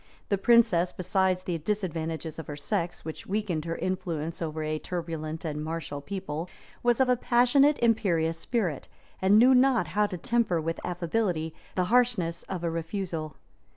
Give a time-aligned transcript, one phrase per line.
[0.29, 5.45] That princess, besides the disadvantages of her sex, which weakened her influence over a turbulent
[5.45, 6.49] and martial people,
[6.81, 8.87] was of a passionate, imperious spirit,
[9.21, 13.35] and knew not how to temper with affability the harshness of a refusal.